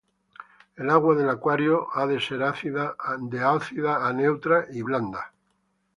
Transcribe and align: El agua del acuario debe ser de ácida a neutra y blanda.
El 0.77 0.89
agua 0.93 1.13
del 1.17 1.29
acuario 1.33 1.75
debe 1.95 2.17
ser 2.27 2.39
de 3.33 3.41
ácida 3.55 4.01
a 4.07 4.11
neutra 4.13 4.65
y 4.71 4.81
blanda. 4.81 5.31